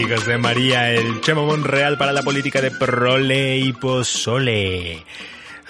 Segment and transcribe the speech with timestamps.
[0.00, 5.04] Aquí José María, el Chemo Monreal para la política de Prole y Pozole.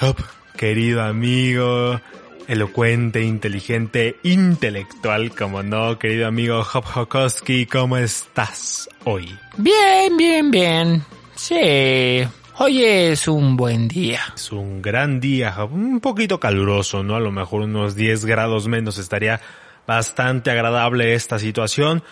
[0.00, 0.18] Hop,
[0.56, 2.00] querido amigo,
[2.46, 9.36] elocuente, inteligente, intelectual, como no, querido amigo Hop Hokowski, ¿cómo estás hoy?
[9.56, 11.04] Bien, bien, bien.
[11.34, 12.22] Sí,
[12.58, 14.20] hoy es un buen día.
[14.36, 17.16] Es un gran día, un poquito caluroso, ¿no?
[17.16, 19.40] A lo mejor unos 10 grados menos estaría
[19.88, 22.04] bastante agradable esta situación.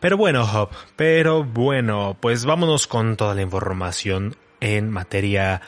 [0.00, 5.60] Pero bueno, Hop, pero bueno, pues vámonos con toda la información en materia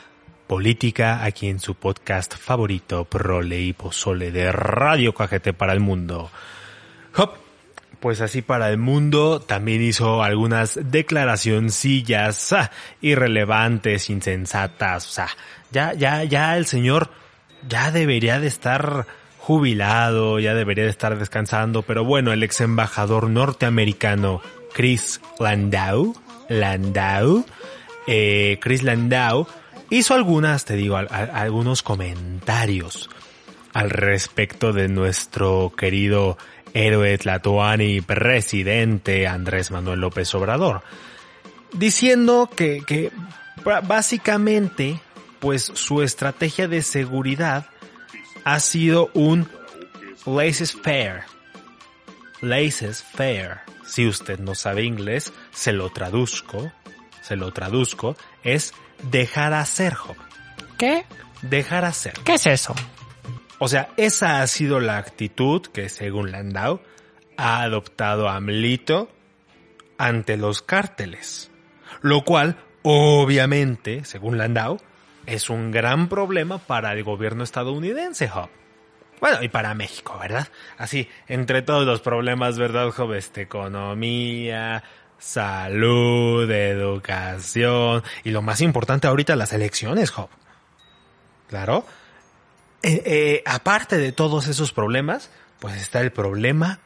[0.47, 6.31] política aquí en su podcast favorito, Prole y Pozole de Radio KGT para el Mundo.
[7.15, 7.33] Hop,
[7.99, 15.29] pues así para el mundo también hizo algunas declaracioncillas ah, irrelevantes, insensatas, o sea,
[15.71, 17.11] ya, ya, ya el señor
[17.69, 19.05] ya debería de estar
[19.43, 24.41] jubilado, ya debería de estar descansando, pero bueno, el ex embajador norteamericano
[24.71, 26.15] Chris Landau,
[26.47, 27.45] Landau,
[28.07, 29.45] eh, Chris Landau,
[29.89, 33.09] hizo algunas, te digo, algunos comentarios
[33.73, 36.37] al respecto de nuestro querido
[36.73, 40.83] héroe Tlatoani presidente Andrés Manuel López Obrador,
[41.73, 43.11] diciendo que, que
[43.85, 45.01] básicamente,
[45.41, 47.72] pues su estrategia de seguridad
[48.43, 49.49] ha sido un
[50.25, 51.23] laissez-faire.
[52.41, 53.61] Laissez-faire.
[53.85, 56.71] Si usted no sabe inglés, se lo traduzco,
[57.21, 58.73] se lo traduzco, es
[59.09, 60.21] dejar hacer, joven.
[60.77, 61.05] ¿Qué?
[61.41, 62.13] Dejar hacer.
[62.23, 62.73] ¿Qué es eso?
[63.59, 66.81] O sea, esa ha sido la actitud que, según Landau,
[67.37, 69.09] ha adoptado AMLITO
[69.97, 71.51] ante los cárteles.
[72.01, 74.79] Lo cual, obviamente, según Landau,
[75.25, 78.49] es un gran problema para el gobierno estadounidense, Job.
[79.19, 80.47] Bueno, y para México, ¿verdad?
[80.77, 83.13] Así, entre todos los problemas, ¿verdad, Job?
[83.13, 84.83] Este, economía,
[85.17, 90.29] salud, educación, y lo más importante ahorita, las elecciones, Job.
[91.47, 91.85] Claro.
[92.81, 96.79] Eh, eh, aparte de todos esos problemas, pues está el problema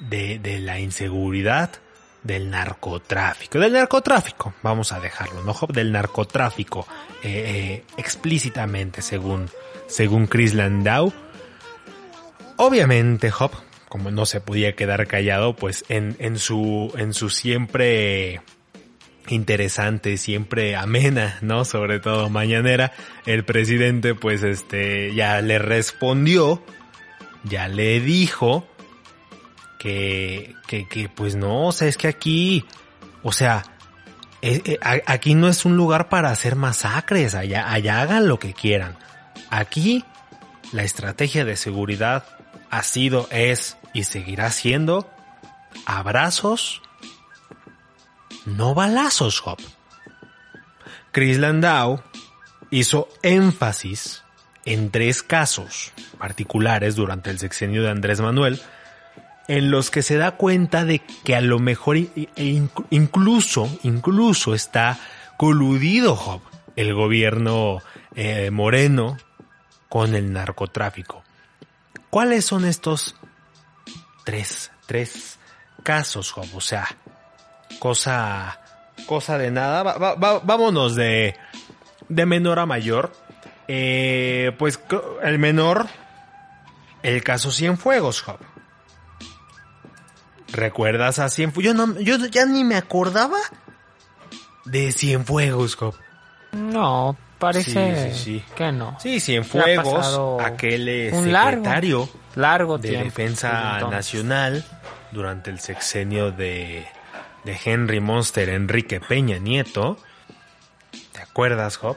[0.00, 1.70] de, de la inseguridad,
[2.28, 3.58] del narcotráfico.
[3.58, 5.56] Del narcotráfico, vamos a dejarlo, ¿no?
[5.72, 6.86] Del narcotráfico,
[7.24, 9.50] eh, eh, explícitamente, según,
[9.88, 11.12] según Chris Landau.
[12.56, 13.50] Obviamente, Job,
[13.88, 18.42] como no se podía quedar callado, pues en, en su, en su siempre
[19.28, 21.64] interesante, siempre amena, ¿no?
[21.64, 22.92] Sobre todo mañanera,
[23.24, 26.62] el presidente pues este ya le respondió,
[27.44, 28.66] ya le dijo
[29.78, 32.64] que, que, que pues no, o sea, es que aquí,
[33.22, 33.64] o sea,
[34.42, 38.54] eh, eh, aquí no es un lugar para hacer masacres, allá, allá hagan lo que
[38.54, 38.96] quieran.
[39.50, 40.04] Aquí
[40.72, 42.24] la estrategia de seguridad
[42.70, 45.10] ha sido, es y seguirá siendo
[45.86, 46.82] abrazos,
[48.44, 49.58] no balazos, Hop.
[51.12, 52.02] Chris Landau
[52.70, 54.22] hizo énfasis
[54.64, 58.60] en tres casos particulares durante el sexenio de Andrés Manuel,
[59.48, 61.96] en los que se da cuenta de que a lo mejor
[62.90, 64.98] incluso, incluso está
[65.38, 66.42] coludido Job,
[66.76, 67.80] el gobierno
[68.14, 69.16] eh, moreno
[69.88, 71.24] con el narcotráfico.
[72.10, 73.16] ¿Cuáles son estos
[74.24, 75.38] tres, tres
[75.82, 76.48] casos, Job?
[76.54, 76.86] O sea,
[77.78, 78.60] cosa,
[79.06, 79.82] cosa de nada.
[80.42, 81.36] vámonos de,
[82.08, 83.12] de menor a mayor.
[83.66, 84.78] Eh, pues
[85.22, 85.86] el menor,
[87.02, 88.38] el caso Cienfuegos, Job.
[90.52, 91.64] ¿Recuerdas a Cienfuegos?
[91.64, 93.38] Yo, no, yo ya ni me acordaba
[94.64, 95.94] de Cienfuegos, Job.
[96.52, 98.44] No, parece sí, sí, sí.
[98.54, 98.96] que no.
[99.00, 103.80] Sí, Cienfuegos, aquel eh, un secretario largo, largo de tiempo, Defensa.
[103.90, 104.64] Nacional
[105.12, 106.86] durante el sexenio de,
[107.44, 109.98] de Henry Monster Enrique Peña Nieto.
[111.12, 111.96] ¿Te acuerdas, Job?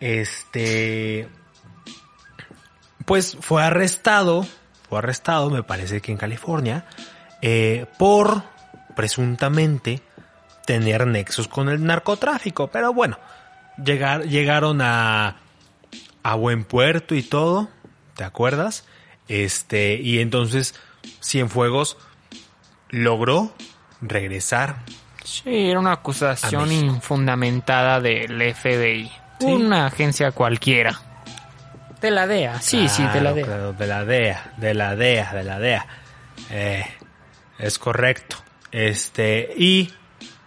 [0.00, 1.28] Este...
[3.04, 4.46] Pues fue arrestado,
[4.88, 6.84] fue arrestado, me parece que en California,
[7.42, 8.42] eh, por
[8.96, 10.02] presuntamente
[10.66, 12.68] tener nexos con el narcotráfico.
[12.68, 13.18] Pero bueno,
[13.82, 15.36] llegar, llegaron a,
[16.22, 17.68] a buen puerto y todo,
[18.14, 18.84] ¿te acuerdas?
[19.28, 20.74] Este, y entonces
[21.22, 21.96] Cienfuegos
[22.90, 23.54] logró
[24.00, 24.76] regresar.
[25.24, 29.10] Sí, era una acusación infundamentada del FBI.
[29.40, 31.00] Una agencia cualquiera.
[32.00, 33.44] De la DEA, sí, sí, de la DEA.
[33.44, 35.86] claro, de la DEA, de la DEA, de la DEA.
[36.50, 36.84] Eh,
[37.58, 38.36] es correcto.
[38.70, 39.90] Este, y,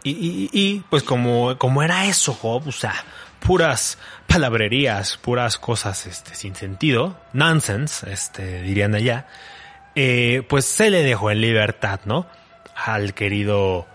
[0.04, 2.94] y, y, y, pues como, como era eso, Job, o sea,
[3.40, 3.98] puras
[4.28, 9.28] palabrerías, puras cosas, este, sin sentido, nonsense, este, dirían allá,
[9.96, 12.28] eh, pues se le dejó en libertad, ¿no?
[12.76, 13.88] Al querido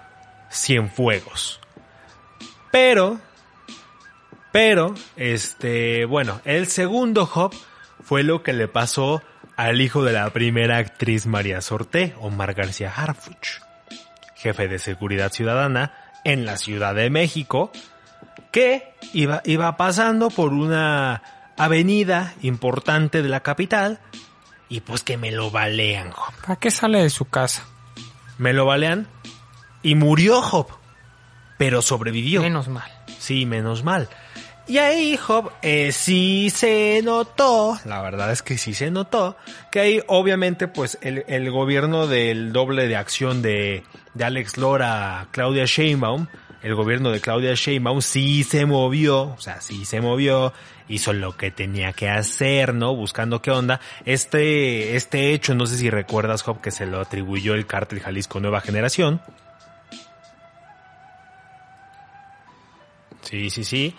[0.51, 1.61] Cienfuegos.
[2.71, 3.19] Pero,
[4.53, 7.55] pero, este, bueno, el segundo hop
[8.03, 9.23] fue lo que le pasó
[9.57, 13.61] al hijo de la primera actriz María Sorté, Omar García Harfuch,
[14.35, 15.93] jefe de seguridad ciudadana
[16.25, 17.73] en la Ciudad de México,
[18.53, 21.23] que iba, iba pasando por una
[21.57, 24.01] avenida importante de la capital
[24.69, 26.35] y pues que me lo balean, Job.
[26.43, 27.65] ¿Para qué sale de su casa?
[28.39, 29.07] Me lo balean
[29.83, 30.67] y murió Job,
[31.57, 32.43] pero sobrevivió.
[32.43, 32.91] Menos mal.
[33.19, 34.09] Sí, menos mal.
[34.69, 39.37] Y ahí, Job, eh, sí se notó, la verdad es que sí se notó,
[39.71, 43.85] que ahí obviamente pues el, el gobierno del doble de acción de,
[44.15, 46.27] de Alex Lora, Claudia Sheinbaum,
[46.65, 50.53] el gobierno de Claudia Sheinbaum sí se movió, o sea, sí se movió,
[50.89, 52.95] hizo lo que tenía que hacer, ¿no?
[52.97, 53.81] Buscando qué onda.
[54.05, 58.41] Este, este hecho, no sé si recuerdas, Job, que se lo atribuyó el cártel Jalisco
[58.41, 59.21] Nueva Generación.
[63.23, 63.95] Sí, sí, sí.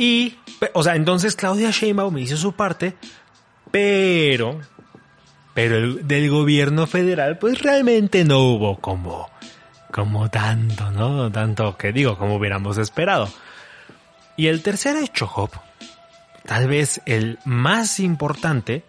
[0.00, 0.38] Y,
[0.72, 2.96] o sea, entonces Claudia Sheinbaum hizo su parte,
[3.70, 4.58] pero,
[5.52, 9.28] pero el, del gobierno federal, pues realmente no hubo como,
[9.90, 11.30] como tanto, ¿no?
[11.30, 13.28] Tanto que digo, como hubiéramos esperado.
[14.38, 15.50] Y el tercer hecho, Job,
[16.46, 18.84] tal vez el más importante,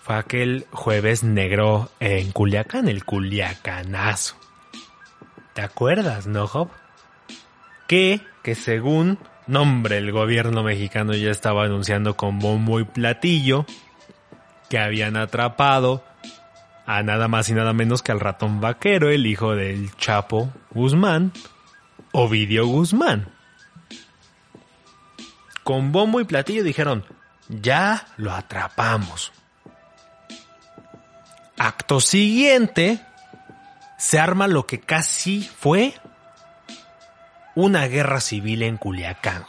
[0.00, 4.36] fue aquel jueves negro en Culiacán, el Culiacanazo.
[5.54, 6.68] ¿Te acuerdas, no, Job?
[7.88, 9.18] que, que según
[9.48, 13.66] nombre el gobierno mexicano ya estaba anunciando con bombo y platillo
[14.68, 16.04] que habían atrapado
[16.86, 21.32] a nada más y nada menos que al ratón vaquero, el hijo del Chapo Guzmán,
[22.12, 23.28] Ovidio Guzmán.
[25.64, 27.04] Con bombo y platillo dijeron,
[27.48, 29.32] ya lo atrapamos.
[31.58, 33.00] Acto siguiente,
[33.98, 35.94] se arma lo que casi fue
[37.58, 39.44] una guerra civil en Culiacán.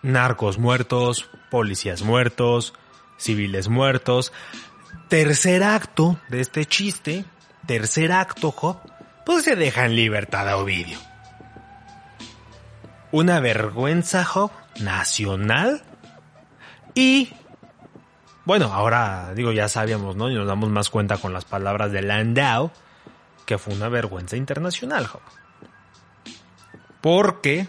[0.00, 2.72] Narcos muertos, policías muertos,
[3.18, 4.32] civiles muertos.
[5.10, 7.26] Tercer acto de este chiste,
[7.66, 8.78] tercer acto, Job,
[9.26, 10.98] pues se deja en libertad a Ovidio.
[13.12, 14.50] Una vergüenza, Job,
[14.80, 15.82] nacional.
[16.94, 17.30] Y,
[18.46, 20.30] bueno, ahora digo, ya sabíamos, ¿no?
[20.30, 22.72] Y nos damos más cuenta con las palabras de Landau
[23.50, 25.22] que fue una vergüenza internacional, Job.
[27.00, 27.66] Porque...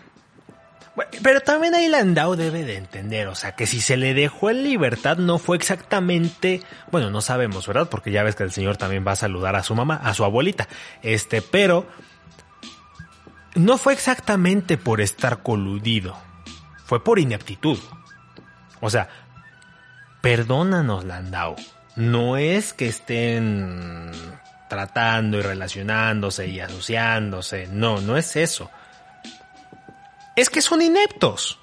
[0.96, 4.52] Bueno, Pero también ahí Landau debe de entender, o sea, que si se le dejó
[4.52, 6.62] en libertad no fue exactamente,
[6.92, 7.90] bueno, no sabemos, ¿verdad?
[7.90, 10.24] Porque ya ves que el señor también va a saludar a su mamá, a su
[10.24, 10.68] abuelita.
[11.02, 11.88] Este, pero
[13.56, 16.16] no fue exactamente por estar coludido,
[16.86, 17.80] fue por ineptitud.
[18.82, 19.10] O sea,
[20.22, 21.56] perdónanos, Landau.
[21.96, 24.12] No es que estén
[24.72, 27.68] tratando y relacionándose y asociándose.
[27.68, 28.72] No, no es eso.
[30.38, 31.60] Es que son ineptos.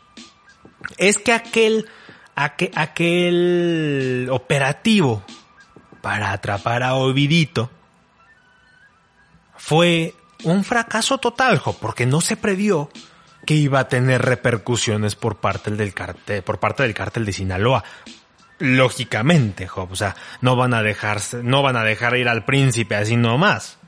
[0.98, 1.88] Es que aquel,
[4.30, 5.24] operativo
[6.02, 7.70] para atrapar a Ovidito
[9.56, 12.90] fue un fracaso total, porque no se previó
[13.46, 17.84] que iba a tener repercusiones por parte del cartel, por parte del cártel de Sinaloa.
[18.58, 22.96] Lógicamente, Job, o sea, no van a dejarse, no van a dejar ir al príncipe
[22.96, 23.78] así nomás.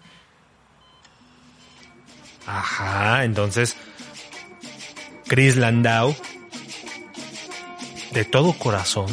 [2.46, 3.76] Ajá, entonces,
[5.26, 6.14] Chris Landau,
[8.12, 9.08] de todo corazón,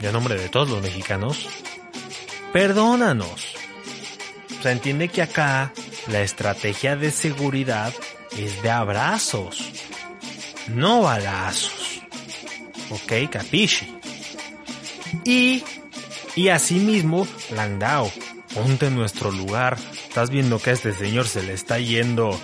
[0.00, 1.48] y a nombre de todos los mexicanos,
[2.52, 3.54] perdónanos.
[4.58, 5.72] O sea, entiende que acá
[6.08, 7.92] la estrategia de seguridad
[8.36, 9.72] es de abrazos,
[10.68, 12.00] no balazos.
[12.90, 13.91] Ok, capisci.
[15.24, 15.62] Y,
[16.34, 18.10] y asimismo, Landau,
[18.54, 19.78] ponte nuestro lugar.
[20.08, 22.38] Estás viendo que a este señor se le está yendo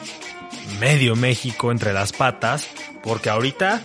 [0.80, 2.66] medio México entre las patas,
[3.02, 3.82] porque ahorita,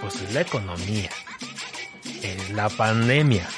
[0.00, 1.10] pues es la economía,
[2.22, 3.48] es la pandemia,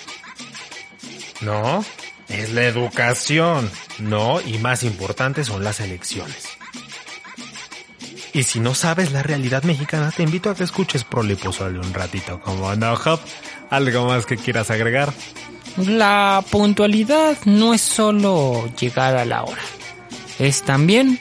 [1.40, 1.84] no,
[2.28, 6.48] es la educación, no, y más importante son las elecciones.
[8.32, 12.38] Y si no sabes la realidad mexicana, te invito a que escuches Pozole un ratito,
[12.40, 13.20] como no, Hop.
[13.70, 15.12] ¿Algo más que quieras agregar?
[15.76, 19.62] La puntualidad no es solo llegar a la hora,
[20.38, 21.18] es también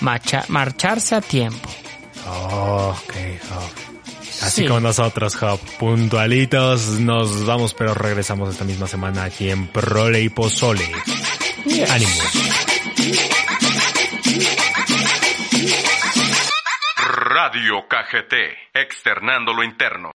[0.00, 1.68] marcharse a tiempo.
[2.26, 3.14] Oh, ok,
[4.42, 5.60] Así como nosotros, Hop.
[5.78, 10.88] Puntualitos, nos vamos, pero regresamos esta misma semana aquí en Prole y Pozole.
[11.90, 12.12] Ánimo.
[17.10, 18.34] Radio KGT,
[18.74, 20.06] externando lo interno.